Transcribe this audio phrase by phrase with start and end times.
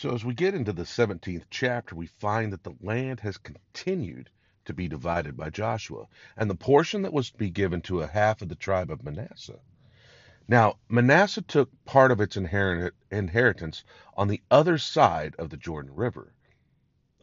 [0.00, 4.30] So, as we get into the 17th chapter, we find that the land has continued
[4.64, 6.06] to be divided by Joshua,
[6.38, 9.04] and the portion that was to be given to a half of the tribe of
[9.04, 9.60] Manasseh.
[10.48, 13.84] Now, Manasseh took part of its inheritance
[14.16, 16.32] on the other side of the Jordan River,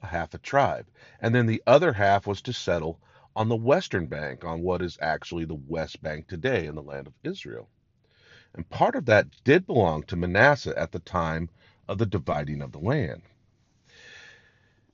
[0.04, 0.86] a half a tribe,
[1.20, 3.02] and then the other half was to settle
[3.36, 7.08] on the western bank, on what is actually the West Bank today in the land
[7.08, 7.72] of Israel.
[8.54, 11.50] And part of that did belong to Manasseh at the time
[11.88, 13.22] of the dividing of the land.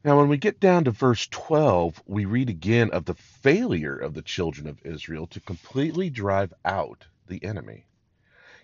[0.04, 4.14] Now, when we get down to verse 12, we read again of the failure of
[4.14, 7.86] the children of Israel to completely drive out the enemy.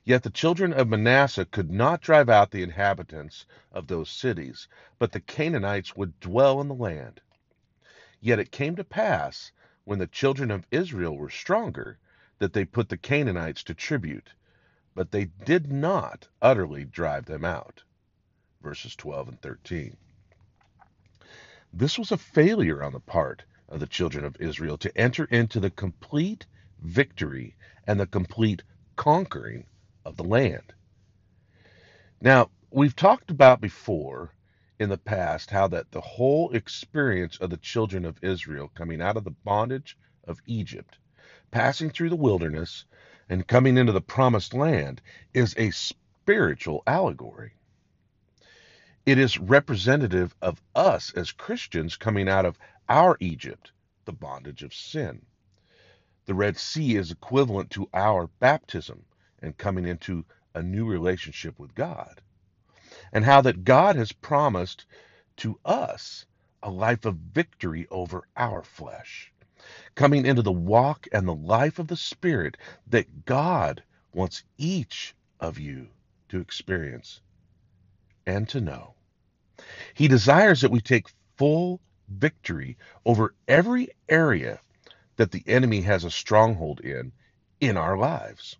[0.04, 5.13] Yet the children of Manasseh could not drive out the inhabitants of those cities, but
[5.13, 7.21] the Canaanites would dwell in the land.
[8.20, 9.54] Yet it came to pass,
[9.85, 11.99] when the children of Israel were stronger,
[12.40, 14.34] that they put the Canaanites to tribute,
[14.93, 17.84] but they did not utterly drive them out.
[18.62, 19.98] Verses 12 and 13.
[21.71, 25.60] This was a failure on the part of the children of Israel to enter into
[25.60, 26.46] the complete
[26.82, 27.55] victory
[27.87, 28.63] and the complete
[28.96, 29.65] conquering
[30.04, 30.74] of the land.
[32.21, 34.34] Now, we've talked about before
[34.80, 39.18] in the past how that the whole experience of the children of Israel coming out
[39.18, 40.98] of the bondage of Egypt,
[41.52, 42.85] passing through the wilderness,
[43.30, 45.02] and coming into the promised land
[45.34, 47.54] is a spiritual allegory.
[49.10, 53.71] It is representative of us as Christians coming out of our Egypt,
[54.05, 55.26] the bondage of sin.
[56.27, 59.04] The Red Sea is equivalent to our baptism
[59.41, 62.21] and coming into a new relationship with God.
[63.12, 64.85] And how that God has promised
[65.38, 66.28] to us
[66.62, 69.34] a life of victory over our flesh.
[69.96, 73.81] Coming into the walk and the life of the Spirit that God
[74.13, 75.88] wants each of you
[76.28, 77.22] to experience
[78.28, 78.94] and to know.
[79.94, 81.07] He desires that we take
[81.38, 84.59] full victory over every area
[85.18, 87.12] that the enemy has a stronghold in
[87.59, 88.58] in our lives.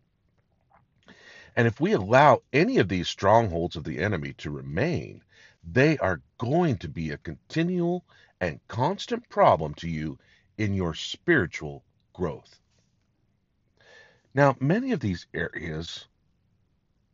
[1.56, 5.24] And if we allow any of these strongholds of the enemy to remain,
[5.64, 8.06] they are going to be a continual
[8.40, 10.18] and constant problem to you
[10.58, 11.84] in your spiritual
[12.14, 12.60] growth.
[14.34, 16.08] Now, many of these areas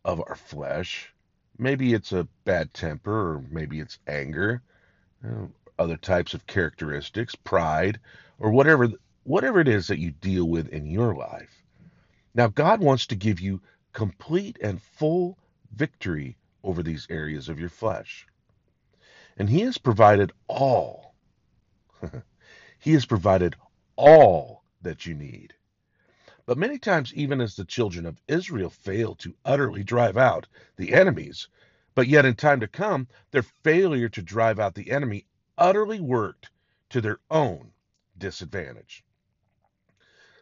[0.03, 1.13] of our flesh
[1.57, 4.61] Maybe it's a bad temper, or maybe it's anger,
[5.23, 7.99] you know, other types of characteristics, pride,
[8.39, 8.89] or whatever
[9.23, 11.63] whatever it is that you deal with in your life.
[12.33, 13.61] Now God wants to give you
[13.93, 15.37] complete and full
[15.73, 18.27] victory over these areas of your flesh.
[19.37, 21.15] And he has provided all.
[22.79, 23.55] he has provided
[23.95, 25.53] all that you need.
[26.47, 30.93] But many times, even as the children of Israel fail to utterly drive out the
[30.93, 31.47] enemies,
[31.95, 35.25] but yet in time to come, their failure to drive out the enemy
[35.57, 36.51] utterly worked
[36.89, 37.71] to their own
[38.17, 39.03] disadvantage.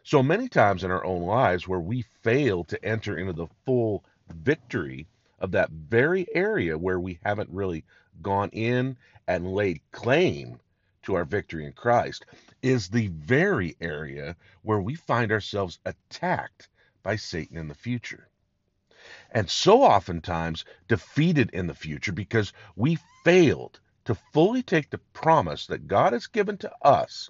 [0.02, 4.04] So many times in our own lives where we fail to enter into the full
[4.28, 5.06] victory
[5.38, 7.84] of that very area where we haven't really
[8.20, 10.60] gone in and laid claim
[11.04, 12.26] to our victory in Christ,
[12.64, 16.70] is the very area where we find ourselves attacked
[17.02, 18.26] by Satan in the future.
[19.32, 25.66] And so oftentimes defeated in the future because we failed to fully take the promise
[25.66, 27.28] that God has given to us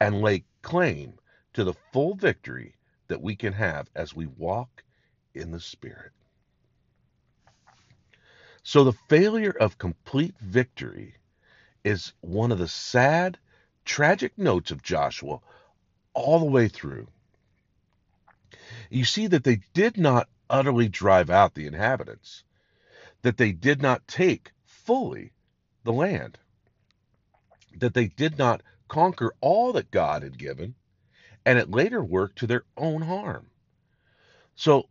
[0.00, 1.14] and lay claim
[1.54, 2.76] to the full victory
[3.08, 4.84] that we can have as we walk
[5.34, 6.12] in the Spirit.
[8.62, 11.16] So the failure of complete victory
[11.82, 13.36] is one of the sad
[13.86, 15.40] tragic notes of Joshua
[16.12, 17.06] all the way through.
[18.90, 22.44] You see that they did not utterly drive out the inhabitants,
[23.22, 25.32] that they did not take fully
[25.84, 26.38] the land,
[27.78, 30.74] that they did not conquer all that God had given,
[31.44, 33.50] and it later worked to their own harm.
[34.54, 34.88] So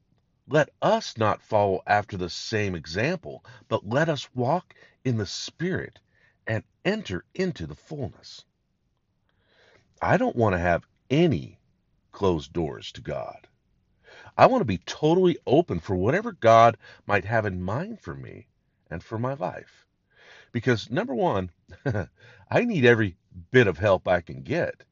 [0.47, 5.99] let us not follow after the same example, but let us walk in the Spirit
[6.47, 8.45] and enter into the fullness.
[10.01, 11.59] I don't want to have any
[12.11, 13.47] closed doors to God.
[14.37, 18.47] I want to be totally open for whatever God might have in mind for me
[18.89, 19.85] and for my life.
[20.51, 21.51] Because number one,
[22.51, 23.17] I need every
[23.51, 24.83] bit of help I can get.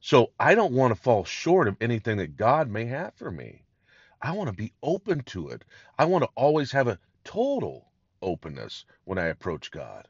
[0.00, 3.64] So I don't want to fall short of anything that God may have for me.
[4.20, 5.64] I want to be open to it.
[5.98, 10.08] I want to always have a total openness when I approach God.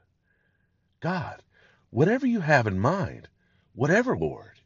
[1.01, 1.43] God,
[1.91, 3.29] whatever you have in mind,
[3.75, 4.61] whatever, Lord,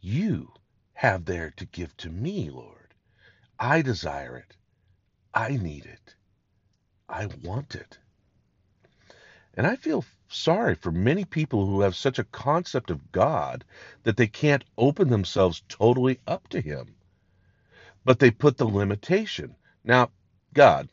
[0.00, 0.52] you
[0.94, 2.94] have there to give to me, Lord.
[3.58, 4.56] I desire it.
[5.34, 6.14] I need it.
[7.08, 7.98] I want it.
[9.54, 13.64] And I feel sorry for many people who have such a concept of God
[14.02, 16.96] that they can't open themselves totally up to Him.
[18.04, 19.56] But they put the limitation.
[19.84, 20.10] Now,
[20.52, 20.88] God,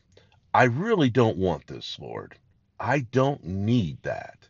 [0.54, 2.38] I really don't want this, Lord.
[2.80, 4.48] I don't need that.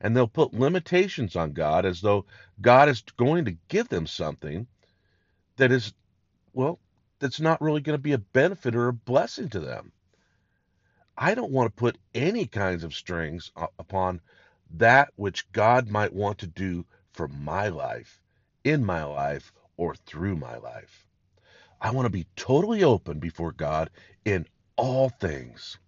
[0.00, 2.24] And they'll put limitations on God as though
[2.60, 4.66] God is going to give them something
[5.56, 5.92] that is,
[6.54, 6.78] well,
[7.18, 9.92] that's not really going to be a benefit or a blessing to them.
[11.18, 14.22] I don't want to put any kinds of strings upon
[14.74, 18.22] that which God might want to do for my life,
[18.64, 21.06] in my life, or through my life.
[21.80, 23.90] I want to be totally open before God
[24.24, 25.78] in all things.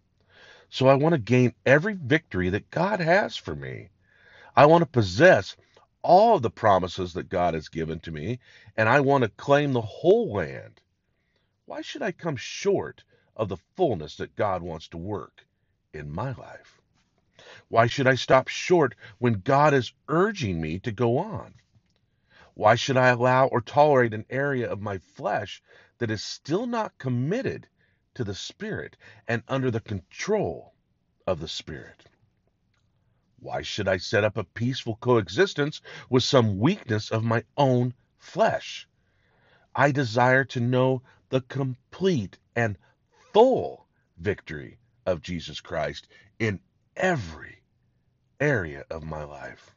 [0.69, 3.91] So I want to gain every victory that God has for me.
[4.55, 5.57] I want to possess
[6.03, 8.39] all of the promises that God has given to me,
[8.77, 10.83] and I want to claim the whole land.
[11.65, 13.05] Why should I come short
[13.35, 15.47] of the fullness that God wants to work
[15.95, 16.83] in my life?
[17.69, 21.55] Why should I stop short when God is urging me to go on?
[22.55, 25.63] Why should I allow or tolerate an area of my flesh
[25.97, 27.69] that is still not committed
[28.15, 30.75] to the Spirit and under the control
[31.27, 32.05] of the Spirit?
[33.43, 38.87] Why should I set up a peaceful coexistence with some weakness of my own flesh?
[39.75, 42.79] I desire to know the complete and
[43.33, 46.07] full victory of Jesus Christ
[46.39, 46.61] in
[46.95, 47.63] every
[48.39, 49.75] area of my life.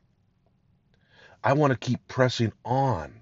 [1.44, 3.19] I want to keep pressing on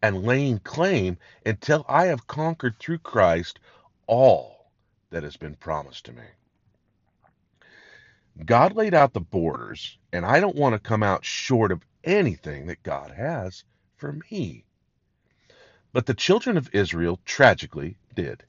[0.00, 3.60] and laying claim until I have conquered through Christ
[4.06, 4.72] all
[5.10, 6.24] that has been promised to me.
[8.44, 12.66] God laid out the borders, and I don't want to come out short of anything
[12.66, 13.64] that God has
[13.96, 14.64] for me.
[15.92, 18.44] But the children of Israel tragically did.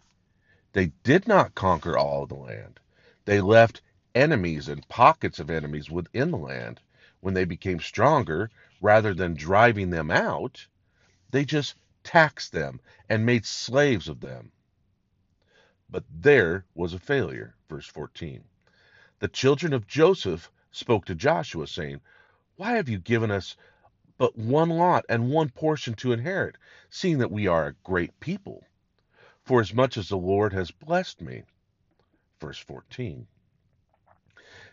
[0.73, 2.79] They did not conquer all the land.
[3.25, 3.81] They left
[4.13, 6.79] enemies and pockets of enemies within the land.
[7.21, 8.51] When they became stronger,
[8.81, 10.67] rather than driving them out,
[11.31, 14.51] they just taxed them and made slaves of them.
[15.89, 17.55] But there was a failure.
[17.67, 18.43] Verse 14.
[19.19, 21.99] The children of Joseph spoke to Joshua, saying,
[22.55, 23.57] Why have you given us
[24.17, 26.55] but one lot and one portion to inherit,
[26.89, 28.65] seeing that we are a great people?
[29.43, 31.43] For as much as the Lord has blessed me.
[32.39, 33.27] Verse 14.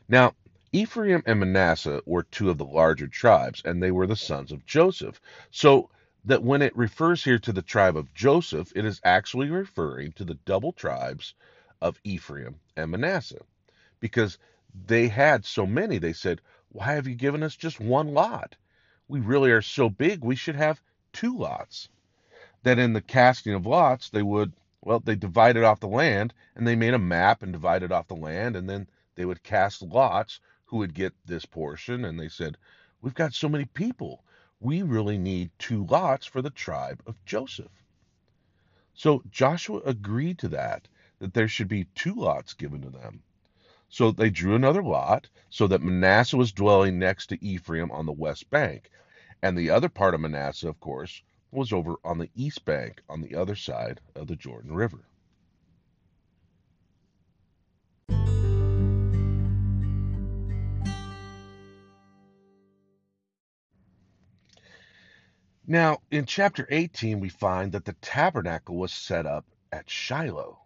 [0.08, 0.36] Now,
[0.70, 4.64] Ephraim and Manasseh were two of the larger tribes, and they were the sons of
[4.64, 5.20] Joseph.
[5.50, 5.90] So
[6.24, 10.24] that when it refers here to the tribe of Joseph, it is actually referring to
[10.24, 11.34] the double tribes
[11.80, 13.44] of Ephraim and Manasseh
[14.00, 14.38] because
[14.86, 15.98] they had so many.
[15.98, 18.56] They said, Why have you given us just one lot?
[19.08, 20.82] We really are so big, we should have
[21.12, 21.88] two lots.
[22.62, 24.52] That in the casting of lots, they would,
[24.82, 28.16] well, they divided off the land and they made a map and divided off the
[28.16, 32.04] land, and then they would cast lots who would get this portion.
[32.04, 32.58] And they said,
[33.00, 34.24] We've got so many people.
[34.60, 37.84] We really need two lots for the tribe of Joseph.
[38.94, 40.88] So Joshua agreed to that,
[41.18, 43.22] that there should be two lots given to them.
[43.96, 48.12] So they drew another lot, so that Manasseh was dwelling next to Ephraim on the
[48.12, 48.90] west bank.
[49.40, 53.22] And the other part of Manasseh, of course, was over on the east bank, on
[53.22, 55.06] the other side of the Jordan River.
[65.66, 70.65] Now, in chapter 18, we find that the tabernacle was set up at Shiloh.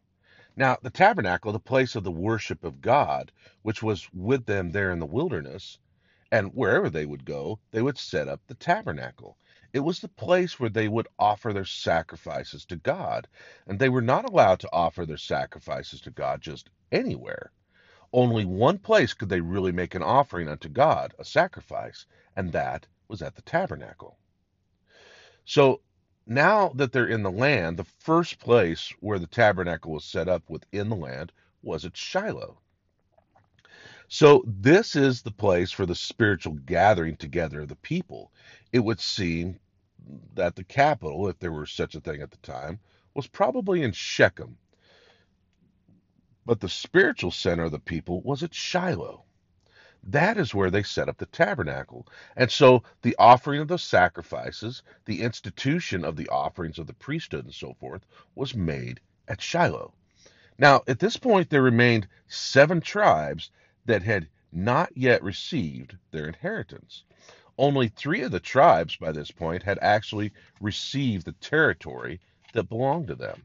[0.57, 4.91] Now, the tabernacle, the place of the worship of God, which was with them there
[4.91, 5.79] in the wilderness,
[6.33, 9.37] and wherever they would go, they would set up the tabernacle.
[9.73, 13.29] It was the place where they would offer their sacrifices to God,
[13.67, 17.53] and they were not allowed to offer their sacrifices to God just anywhere.
[18.13, 22.87] Only one place could they really make an offering unto God, a sacrifice, and that
[23.07, 24.19] was at the tabernacle.
[25.45, 25.81] So
[26.27, 30.49] now that they're in the land, the first place where the tabernacle was set up
[30.49, 32.59] within the land was at Shiloh.
[34.09, 38.33] So this is the place for the spiritual gathering together of the people.
[38.73, 39.61] It would seem
[40.35, 42.81] that the capital, if there were such a thing at the time,
[43.15, 44.57] was probably in Shechem.
[46.47, 49.25] But the spiritual center of the people was at Shiloh.
[50.03, 52.07] That is where they set up the tabernacle.
[52.37, 57.45] And so the offering of the sacrifices, the institution of the offerings of the priesthood
[57.45, 59.93] and so forth, was made at Shiloh.
[60.59, 63.51] Now, at this point, there remained seven tribes
[63.87, 67.05] that had not yet received their inheritance.
[67.57, 72.21] Only three of the tribes by this point had actually received the territory
[72.53, 73.45] that belonged to them.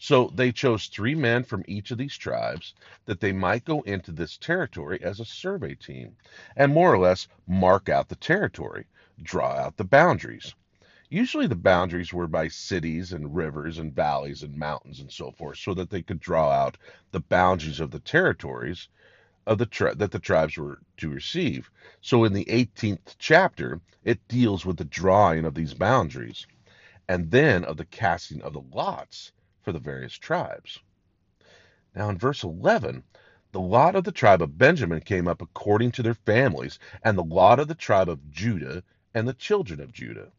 [0.00, 2.72] So they chose three men from each of these tribes
[3.06, 6.16] that they might go into this territory as a survey team
[6.54, 8.86] and more or less mark out the territory,
[9.20, 10.54] draw out the boundaries.
[11.10, 15.58] Usually the boundaries were by cities and rivers and valleys and mountains and so forth,
[15.58, 16.78] so that they could draw out
[17.10, 18.86] the boundaries of the territories
[19.48, 21.72] of the tri- that the tribes were to receive.
[22.00, 26.46] So in the 18th chapter, it deals with the drawing of these boundaries
[27.08, 29.32] and then of the casting of the lots
[29.68, 30.80] for the various tribes.
[31.94, 33.04] Now in verse 11,
[33.52, 37.22] the lot of the tribe of Benjamin came up according to their families, and the
[37.22, 38.82] lot of the tribe of Judah
[39.12, 40.32] and the children of Judah.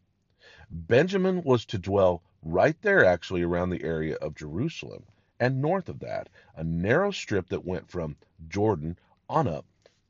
[0.68, 5.04] Benjamin was to dwell right there, actually, around the area of Jerusalem,
[5.38, 8.16] and north of that, a narrow strip that went from
[8.48, 9.64] Jordan on up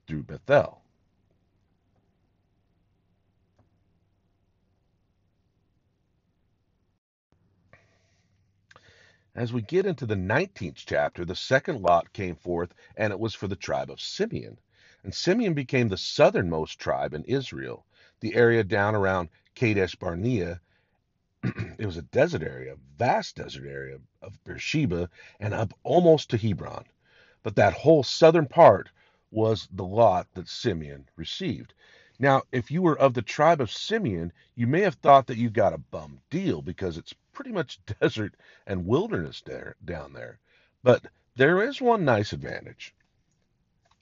[0.07, 0.80] through Bethel.
[9.41, 13.35] As we get into the 19th chapter, the second lot came forth, and it was
[13.35, 14.59] for the tribe of Simeon.
[15.03, 17.87] And Simeon became the southernmost tribe in Israel,
[18.21, 20.61] the area down around Kadesh Barnea.
[21.43, 25.09] it was a desert area, a vast desert area of Beersheba,
[25.41, 26.85] and up almost to Hebron.
[27.43, 28.91] But that whole southern part
[29.31, 31.73] was the lot that Simeon received.
[32.23, 35.49] Now, if you were of the tribe of Simeon, you may have thought that you
[35.49, 38.35] got a bum deal because it's pretty much desert
[38.67, 40.39] and wilderness there down there.
[40.83, 42.95] But there is one nice advantage.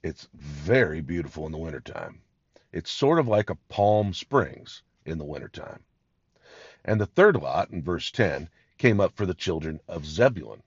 [0.03, 2.21] It's very beautiful in the wintertime.
[2.73, 5.85] It's sort of like a Palm Springs in the wintertime.
[6.85, 8.49] And the third lot in verse 10
[8.79, 10.65] came up for the children of Zebulun.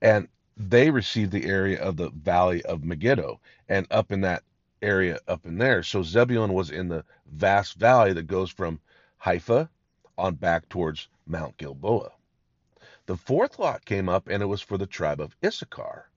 [0.00, 4.44] And they received the area of the valley of Megiddo and up in that
[4.86, 5.82] area up in there.
[5.82, 8.80] So Zebulun was in the vast valley that goes from
[9.18, 9.68] Haifa
[10.16, 12.12] on back towards Mount Gilboa.
[13.06, 16.10] The fourth lot came up and it was for the tribe of Issachar.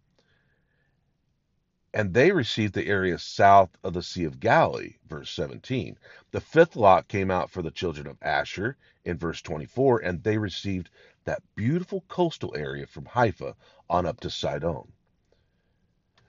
[1.93, 5.97] And they received the area south of the Sea of Galilee, verse 17.
[6.31, 10.38] The fifth lot came out for the children of Asher in verse 24, and they
[10.38, 10.91] received
[11.25, 13.55] that beautiful coastal area from Haifa
[13.89, 14.91] on up to Sidon.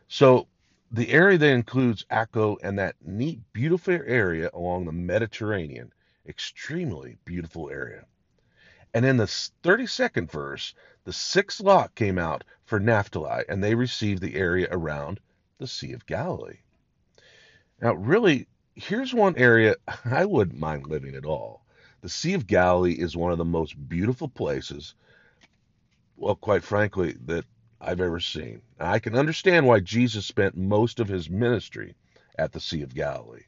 [0.08, 0.48] So
[0.90, 5.92] the area that includes Akko and that neat, beautiful area along the Mediterranean,
[6.26, 8.06] extremely beautiful area.
[8.92, 14.20] And in the 32nd verse, the sixth lot came out for Naphtali, and they received
[14.20, 15.20] the area around
[15.58, 16.58] the Sea of Galilee.
[17.80, 21.64] Now, really, here's one area I wouldn't mind living at all.
[22.00, 24.94] The Sea of Galilee is one of the most beautiful places,
[26.16, 27.44] well, quite frankly, that
[27.80, 28.60] I've ever seen.
[28.78, 31.94] I can understand why Jesus spent most of his ministry
[32.38, 33.44] at the Sea of Galilee.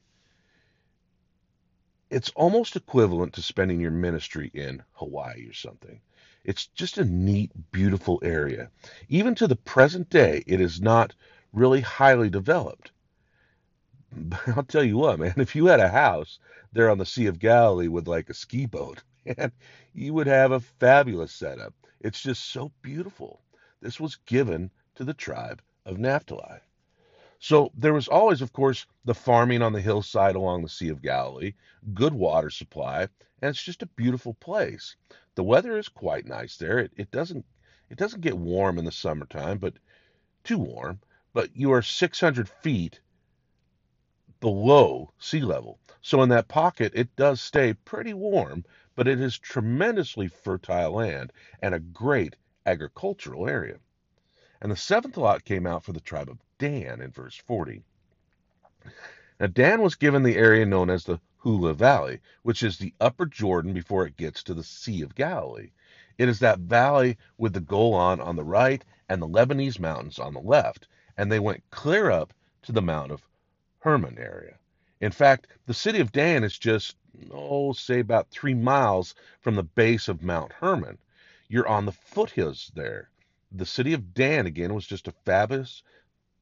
[2.11, 6.01] It's almost equivalent to spending your ministry in Hawaii or something.
[6.45, 8.71] It's just a neat, beautiful area.
[9.09, 11.15] Even to the present day, it is not
[11.53, 12.91] really highly developed.
[14.11, 16.39] But I'll tell you what, man, if you had a house
[16.73, 19.53] there on the Sea of Galilee with like a ski boat, man,
[19.95, 21.75] you would have a fabulous setup.
[22.01, 23.43] It's just so beautiful.
[23.83, 26.61] This was given to the tribe of Naphtali.
[27.39, 31.03] So there was always, of course, the farming on the hillside along the Sea of
[31.03, 31.55] Galilee,
[31.93, 34.97] good water supply, and it's just a beautiful place.
[35.35, 36.79] The weather is quite nice there.
[36.79, 37.45] It, it doesn't
[37.91, 39.75] it doesn't get warm in the summertime, but
[40.45, 41.01] too warm
[41.33, 43.01] but you are 600 feet
[44.41, 45.79] below sea level.
[46.03, 51.33] So in that pocket, it does stay pretty warm, but it is tremendously fertile land
[51.61, 53.79] and a great agricultural area.
[54.61, 57.83] And the seventh lot came out for the tribe of Dan in verse 40.
[59.41, 63.27] Now, Dan was given the area known as the Hula Valley, which is the upper
[63.27, 65.73] Jordan before it gets to the Sea of Galilee.
[66.19, 70.35] It is that valley with the Golan on the right and the Lebanese mountains on
[70.35, 73.23] the left and they went clear up to the Mount of
[73.81, 74.57] Hermon area.
[75.01, 76.97] In fact, the city of Dan is just,
[77.31, 80.99] oh, say about three miles from the base of Mount Hermon.
[81.53, 83.11] You're on the foothills there.
[83.51, 85.83] The city of Dan, again, was just a fabulous,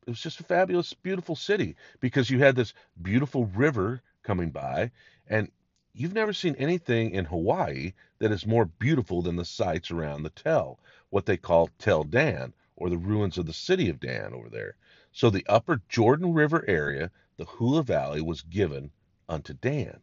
[0.06, 4.92] it was just a fabulous, beautiful city because you had this beautiful river coming by,
[5.26, 5.50] and
[5.94, 10.30] you've never seen anything in Hawaii that is more beautiful than the sights around the
[10.30, 14.48] Tell, what they call Tell Dan, or the ruins of the city of Dan over
[14.48, 14.76] there.
[15.10, 18.92] So the upper Jordan River area, the Hula Valley, was given
[19.28, 20.02] unto Dan.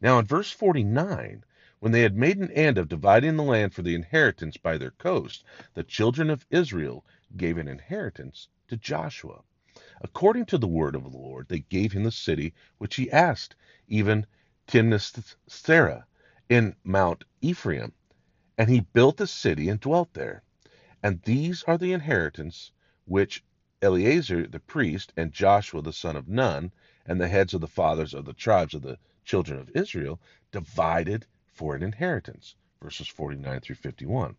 [0.00, 1.44] Now in verse 49,
[1.80, 4.90] when they had made an end of dividing the land for the inheritance by their
[4.92, 7.04] coast, the children of Israel
[7.38, 9.40] gave an inheritance to Joshua.
[10.02, 13.56] According to the word of the Lord, they gave him the city which he asked,
[13.88, 14.26] even
[14.66, 16.04] Timnath-serah
[16.50, 17.92] in Mount Ephraim.
[18.58, 20.42] And he built the city and dwelt there.
[21.02, 22.72] And these are the inheritance
[23.06, 23.42] which
[23.80, 26.72] Eleazar the priest and Joshua the son of Nun
[27.06, 30.20] and the heads of the fathers of the tribes of the children of Israel
[30.52, 31.24] divided
[31.60, 32.56] for an inheritance.
[32.82, 34.36] Verses 49 through 51.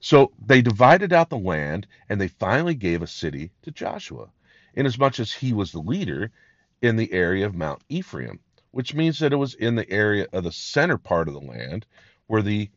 [0.00, 4.30] So they divided out the land, and they finally gave a city to Joshua,
[4.74, 6.32] inasmuch as he was the leader
[6.82, 8.40] in the area of Mount Ephraim,
[8.72, 11.86] which means that it was in the area of the center part of the land
[12.28, 12.70] where the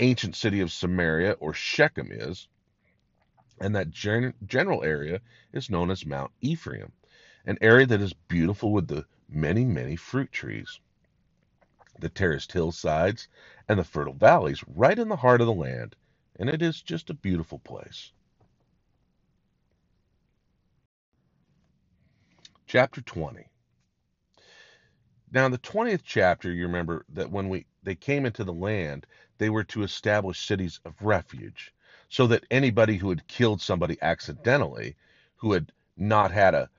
[0.00, 2.48] ancient city of Samaria or Shechem is,
[3.60, 5.20] and that gen- general area
[5.52, 6.92] is known as Mount Ephraim,
[7.46, 10.80] an area that is beautiful with the many, many fruit trees,
[11.98, 13.28] the terraced hillsides,
[13.68, 15.96] and the fertile valleys right in the heart of the land,
[16.38, 18.12] and it is just a beautiful place.
[22.66, 23.46] Chapter 20.
[25.32, 29.06] Now, in the 20th chapter, you remember that when we they came into the land,
[29.38, 31.74] they were to establish cities of refuge,
[32.08, 34.96] so that anybody who had killed somebody accidentally,
[35.36, 36.70] who had not had a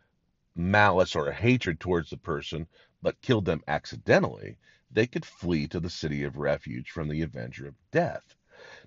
[0.56, 2.68] malice or a hatred towards the person,
[3.02, 4.58] but killed them accidentally,
[4.94, 8.36] they could flee to the city of refuge from the avenger of death.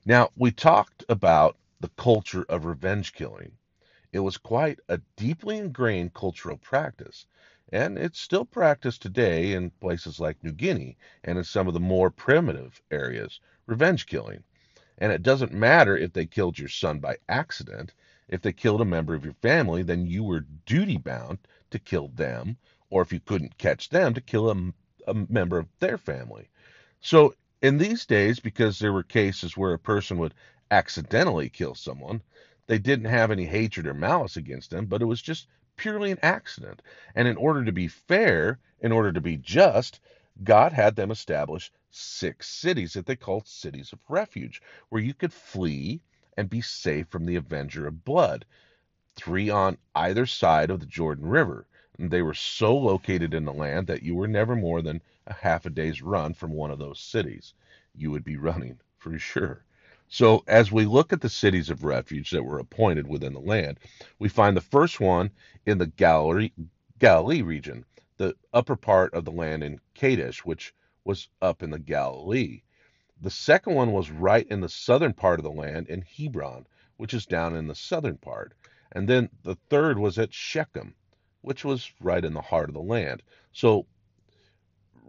[0.04, 3.52] Now, we talked about the culture of revenge killing.
[4.12, 7.26] It was quite a deeply ingrained cultural practice,
[7.72, 11.80] and it's still practiced today in places like New Guinea and in some of the
[11.80, 14.44] more primitive areas, revenge killing.
[14.98, 17.92] And it doesn't matter if they killed your son by accident.
[18.28, 21.38] If they killed a member of your family, then you were duty bound
[21.70, 22.56] to kill them,
[22.88, 24.72] or if you couldn't catch them, to kill a,
[25.06, 26.48] a member of their family.
[27.00, 30.34] So in these days, because there were cases where a person would
[30.70, 32.22] accidentally kill someone,
[32.66, 35.46] they didn't have any hatred or malice against them, but it was just
[35.76, 36.82] purely an accident.
[37.14, 40.00] And in order to be fair, in order to be just,
[40.42, 45.32] God had them establish six cities that they called cities of refuge, where you could
[45.32, 46.00] flee
[46.36, 48.44] and be safe from the avenger of blood.
[49.14, 51.66] Three on either side of the Jordan River.
[51.98, 55.32] And they were so located in the land that you were never more than a
[55.32, 57.54] half a day's run from one of those cities.
[57.94, 59.64] You would be running for sure.
[60.08, 63.80] So, as we look at the cities of refuge that were appointed within the land,
[64.18, 65.30] we find the first one
[65.64, 66.52] in the Galilee,
[66.98, 67.84] Galilee region,
[68.16, 72.62] the upper part of the land in Kadesh, which was up in the Galilee.
[73.20, 76.66] The second one was right in the southern part of the land in Hebron,
[76.98, 78.54] which is down in the southern part.
[78.92, 80.94] And then the third was at Shechem,
[81.46, 83.22] which was right in the heart of the land.
[83.52, 83.86] So,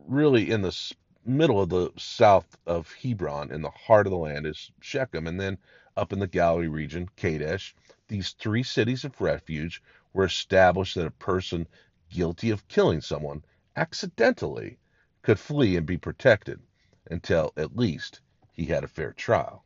[0.06, 0.94] really, in the
[1.26, 5.26] middle of the south of Hebron, in the heart of the land, is Shechem.
[5.26, 5.58] And then
[5.96, 7.74] up in the Galilee region, Kadesh.
[8.08, 9.82] These three cities of refuge
[10.14, 11.68] were established that a person
[12.12, 13.44] guilty of killing someone
[13.76, 14.78] accidentally
[15.24, 16.60] could flee and be protected
[17.10, 18.22] until at least
[18.52, 19.66] he had a fair trial.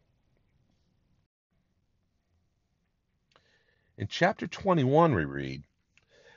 [3.97, 5.63] In chapter 21, we read,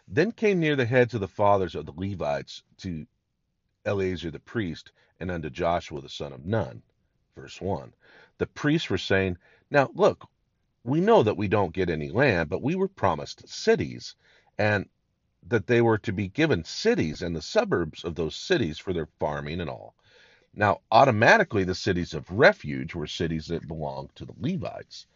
[0.07, 3.07] Then came near the heads of the fathers of the Levites to
[3.87, 6.83] Eleazar the priest and unto Joshua the son of Nun.
[7.35, 7.95] Verse 1.
[8.39, 9.39] The priests were saying,
[9.71, 10.29] Now look,
[10.85, 14.15] we know that we don't get any land, but we were promised cities,
[14.59, 14.89] and
[15.43, 19.09] that they were to be given cities and the suburbs of those cities for their
[19.19, 19.95] farming and all.
[20.55, 25.07] Now, automatically, the cities of refuge were cities that belonged to the Levites,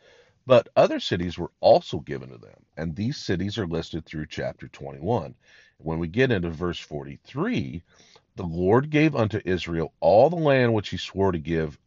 [0.48, 4.66] but other cities were also given to them, and these cities are listed through chapter
[4.66, 5.34] 21.
[5.76, 7.82] When we get into verse 43,
[8.34, 11.78] the Lord gave unto Israel all the land which he swore to give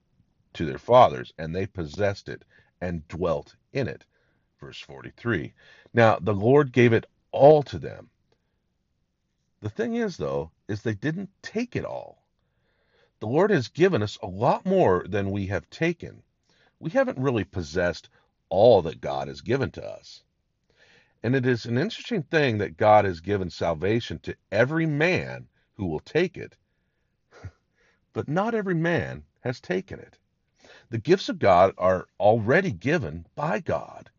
[0.54, 2.45] to their fathers, and they possessed it
[2.80, 4.06] and dwelt in it.
[4.60, 5.54] Verse 43.
[5.91, 8.12] Now, the Lord gave it all to them.
[9.62, 12.21] The thing is, though, is they didn't take it all.
[13.21, 16.21] The Lord has given us a lot more than we have taken.
[16.80, 18.08] We haven't really possessed
[18.52, 20.22] all that God has given to us.
[21.24, 25.88] And it is an interesting thing that God has given salvation to every man who
[25.88, 26.56] will take it,
[28.14, 30.18] but not every man has taken it.
[30.90, 34.10] The gifts of God are already given by God.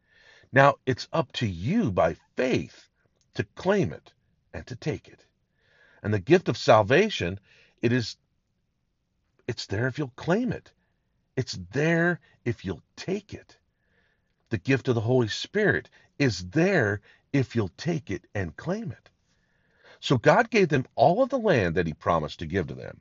[0.53, 2.89] Now it's up to you by faith
[3.35, 4.13] to claim it
[4.55, 5.27] and to take it.
[6.03, 7.39] And the gift of salvation,
[7.81, 8.17] it is
[9.47, 10.73] it's there if you'll claim it.
[11.37, 13.57] It's there if you'll take it.
[14.53, 15.89] The gift of the Holy Spirit
[16.19, 17.01] is there
[17.33, 19.09] if you'll take it and claim it.
[19.99, 23.01] So God gave them all of the land that he promised to give to them.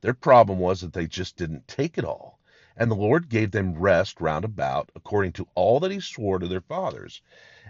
[0.00, 2.40] Their problem was that they just didn't take it all.
[2.76, 6.48] And the Lord gave them rest round about, according to all that he swore to
[6.48, 7.22] their fathers.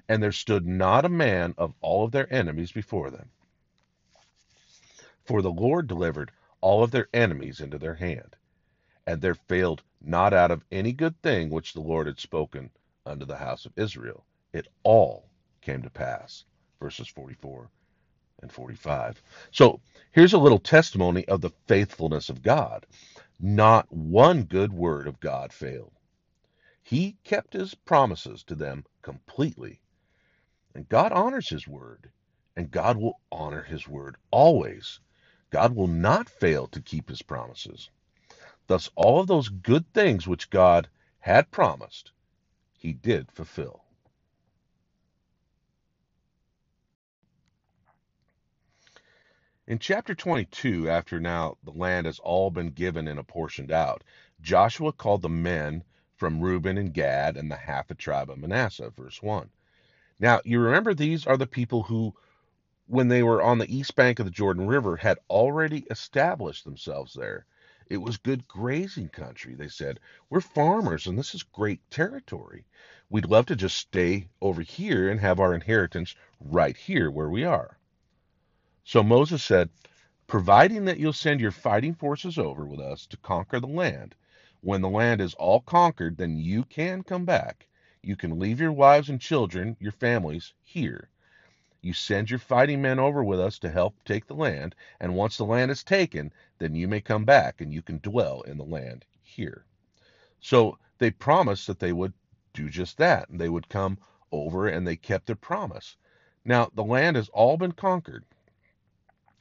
[0.08, 3.28] And there stood not a man of all of their enemies before them.
[5.26, 8.36] For the Lord delivered all of their enemies into their hand.
[9.06, 12.70] And there failed not out of any good thing which the Lord had spoken
[13.08, 14.24] unto the house of Israel.
[14.52, 15.28] It all
[15.60, 16.44] came to pass.
[16.80, 17.70] Verses 44
[18.42, 19.22] and 45.
[19.50, 19.80] So
[20.12, 22.86] here's a little testimony of the faithfulness of God.
[23.40, 25.92] Not one good word of God failed.
[26.82, 29.80] He kept his promises to them completely.
[30.74, 32.10] And God honors his word,
[32.56, 35.00] and God will honor his word always.
[35.50, 37.90] God will not fail to keep his promises.
[38.66, 40.88] Thus, all of those good things which God
[41.20, 42.12] had promised,
[42.78, 43.84] he did fulfill.
[49.66, 54.02] In chapter 22, after now the land has all been given and apportioned out,
[54.40, 55.84] Joshua called the men
[56.16, 59.50] from Reuben and Gad and the half a tribe of Manasseh, verse 1.
[60.18, 62.14] Now, you remember these are the people who,
[62.86, 67.12] when they were on the east bank of the Jordan River, had already established themselves
[67.12, 67.44] there.
[67.90, 69.54] It was good grazing country.
[69.54, 69.98] They said,
[70.28, 72.66] We're farmers and this is great territory.
[73.08, 77.44] We'd love to just stay over here and have our inheritance right here where we
[77.44, 77.78] are.
[78.84, 79.70] So Moses said,
[80.26, 84.14] Providing that you'll send your fighting forces over with us to conquer the land,
[84.60, 87.68] when the land is all conquered, then you can come back.
[88.02, 91.08] You can leave your wives and children, your families, here.
[91.80, 95.36] You send your fighting men over with us to help take the land, and once
[95.36, 98.64] the land is taken, then you may come back and you can dwell in the
[98.64, 99.64] land here.
[100.40, 102.14] So they promised that they would
[102.52, 103.98] do just that, and they would come
[104.32, 105.96] over, and they kept their promise.
[106.44, 108.24] Now, the land has all been conquered.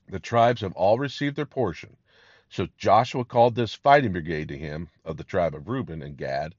[0.08, 1.98] The tribes have all received their portion.
[2.50, 6.54] So Joshua called this fighting brigade to him of the tribe of Reuben and Gad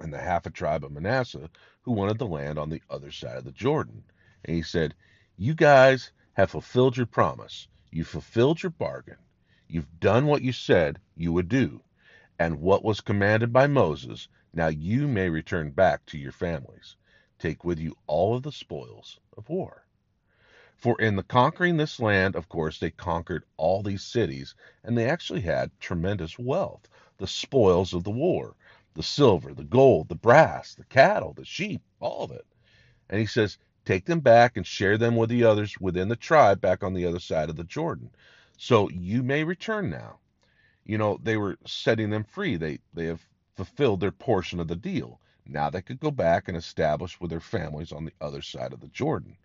[0.00, 1.50] and the half a tribe of Manasseh
[1.82, 4.04] who wanted the land on the other side of the Jordan.
[4.44, 4.94] And he said,
[5.36, 7.68] You guys have fulfilled your promise.
[7.90, 9.18] You've fulfilled your bargain.
[9.68, 11.82] You've done what you said you would do,
[12.38, 14.28] and what was commanded by Moses.
[14.52, 16.96] Now you may return back to your families.
[17.38, 19.84] Take with you all of the spoils of war.
[20.76, 25.08] For in the conquering this land, of course, they conquered all these cities, and they
[25.08, 28.56] actually had tremendous wealth, the spoils of the war,
[28.94, 32.46] the silver, the gold, the brass, the cattle, the sheep, all of it.
[33.10, 33.58] And he says,
[33.90, 37.04] take them back and share them with the others within the tribe back on the
[37.04, 38.08] other side of the Jordan.
[38.56, 40.20] So you may return now.
[40.84, 42.56] You know, they were setting them free.
[42.56, 43.26] They they have
[43.56, 45.20] fulfilled their portion of the deal.
[45.44, 48.80] Now they could go back and establish with their families on the other side of
[48.80, 49.36] the Jordan.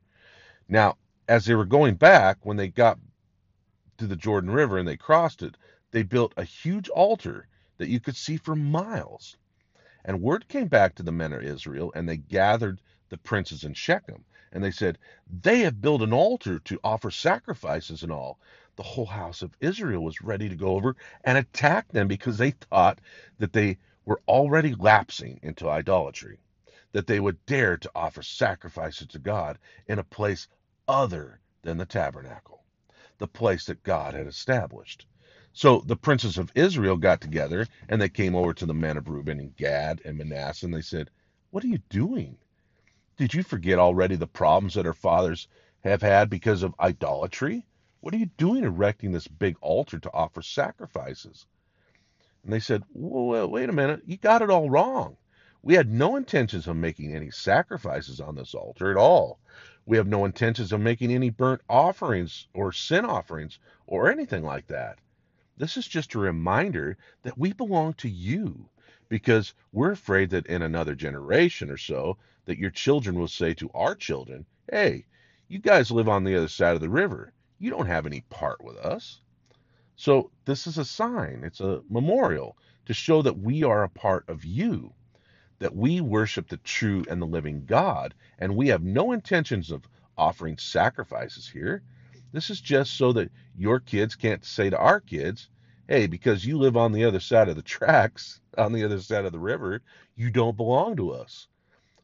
[0.70, 3.00] Now, as they were going back, when they got
[3.98, 5.58] to the Jordan River and they crossed it,
[5.90, 7.48] they built a huge altar
[7.80, 9.38] that you could see for miles.
[10.04, 12.80] And word came back to the men of Israel, and they gathered
[13.10, 14.24] the princes in Shechem.
[14.56, 15.00] And they said,
[15.44, 18.40] They have built an altar to offer sacrifices and all.
[18.78, 22.54] The whole house of Israel was ready to go over and attack them because they
[22.54, 23.02] thought
[23.40, 26.40] that they were already lapsing into idolatry,
[26.94, 30.50] that they would dare to offer sacrifices to God in a place
[30.90, 32.66] other than the tabernacle,
[33.20, 35.08] the place that God had established.
[35.54, 39.10] So the princes of Israel got together and they came over to the men of
[39.10, 41.12] Reuben and Gad and Manasseh and they said,
[41.52, 42.38] What are you doing?
[43.18, 45.48] Did you forget already the problems that our fathers
[45.86, 47.66] have had because of idolatry?
[48.02, 51.48] What are you doing erecting this big altar to offer sacrifices?
[52.44, 55.16] And they said, well, wait a minute, you got it all wrong.
[55.64, 59.40] We had no intentions of making any sacrifices on this altar at all.
[59.86, 64.68] We have no intentions of making any burnt offerings or sin offerings or anything like
[64.68, 65.00] that.
[65.58, 68.70] This is just a reminder that we belong to you
[69.10, 73.70] because we're afraid that in another generation or so that your children will say to
[73.74, 75.06] our children, "Hey,
[75.48, 77.34] you guys live on the other side of the river.
[77.60, 79.22] You don't have any part with us."
[79.96, 84.28] So, this is a sign, it's a memorial to show that we are a part
[84.28, 84.94] of you
[85.60, 89.88] that we worship the true and the living God, and we have no intentions of
[90.18, 91.82] offering sacrifices here.
[92.32, 95.50] This is just so that your kids can't say to our kids,
[95.88, 99.26] hey, because you live on the other side of the tracks, on the other side
[99.26, 99.82] of the river,
[100.16, 101.48] you don't belong to us.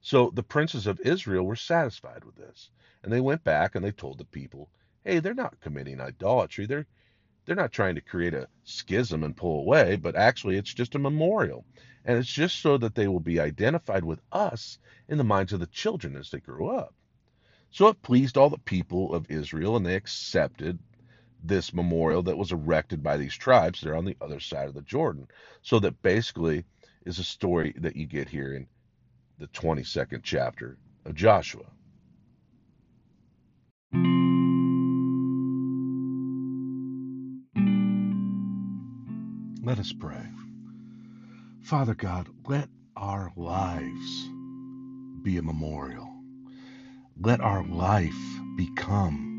[0.02, 2.70] So the princes of Israel were satisfied with this.
[3.04, 4.70] And they went back and they told the people,
[5.04, 6.66] hey, they're not committing idolatry.
[6.66, 6.88] They're
[7.46, 11.00] they're not trying to create a schism and pull away, but actually it's just a
[11.00, 11.66] memorial.
[12.06, 14.78] And it's just so that they will be identified with us
[15.10, 16.94] in the minds of the children as they grow up.
[17.72, 20.78] So it pleased all the people of Israel, and they accepted
[21.44, 24.82] this memorial that was erected by these tribes there on the other side of the
[24.82, 25.28] Jordan.
[25.62, 26.66] So that basically
[27.06, 28.68] is a story that you get here in
[29.40, 31.66] the 22nd chapter of Joshua.
[39.64, 40.26] Let us pray.
[41.64, 44.30] Father God, let our lives
[45.22, 46.12] be a memorial.
[47.20, 48.18] Let our life
[48.58, 49.31] become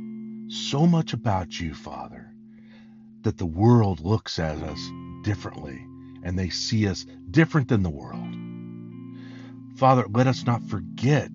[0.49, 2.33] so much about you, Father,
[3.23, 4.91] that the world looks at us
[5.23, 5.87] differently
[6.23, 8.35] and they see us different than the world.
[9.77, 11.31] Father, let us not forget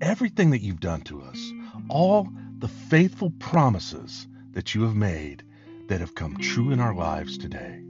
[0.00, 1.52] everything that you've done to us,
[1.88, 5.42] all the faithful promises that you have made
[5.88, 7.82] that have come true in our lives today.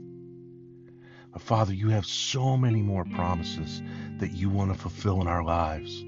[1.31, 3.81] But Father, you have so many more promises
[4.17, 6.03] that you want to fulfill in our lives.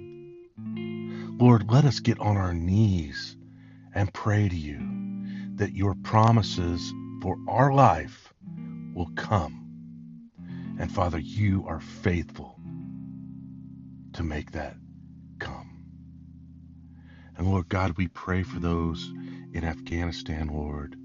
[1.40, 3.36] Lord, let us get on our knees
[3.94, 4.80] and pray to you
[5.56, 8.34] that your promises for our life
[8.94, 9.58] will come.
[10.80, 12.60] And Father, you are faithful
[14.14, 14.76] to make that
[15.40, 15.84] come.
[17.38, 19.12] And Lord God, we pray for those
[19.54, 20.96] in Afghanistan, Lord.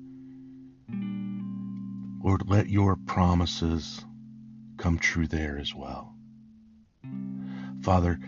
[2.22, 4.04] Lord, let your promises
[4.78, 6.14] come true there as well.
[7.82, 8.18] Father,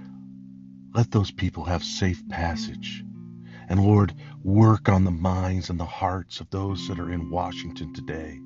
[0.95, 3.05] let those people have safe passage.
[3.69, 7.93] And Lord, work on the minds and the hearts of those that are in Washington
[7.93, 8.41] today.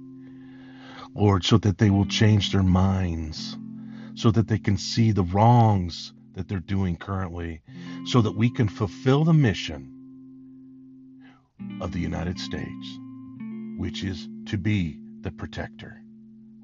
[1.15, 3.57] Lord, so that they will change their minds,
[4.15, 7.63] so that they can see the wrongs that they're doing currently,
[8.07, 9.91] so that we can fulfill the mission
[11.81, 12.99] of the United States,
[13.77, 16.03] which is to be the protector.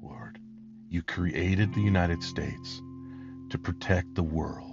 [0.01, 0.39] Lord,
[0.89, 2.81] you created the United States
[3.51, 4.68] to protect the world.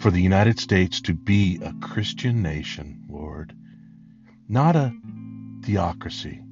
[0.00, 3.54] For the United States to be a Christian nation, Lord,
[4.48, 4.94] not a
[5.62, 6.42] theocracy,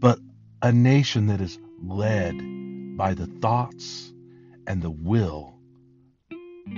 [0.00, 0.18] but
[0.60, 2.36] a nation that is led
[2.96, 4.12] by the thoughts
[4.66, 5.54] and the will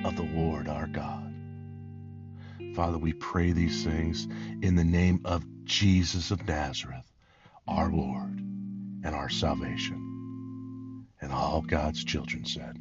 [0.05, 1.35] of the Lord our God.
[2.74, 4.29] Father, we pray these things
[4.61, 7.11] in the name of Jesus of Nazareth,
[7.66, 11.07] our Lord and our salvation.
[11.22, 12.77] And all God's children said,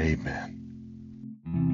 [0.00, 0.61] Amen.
[1.48, 1.71] Mm-hmm.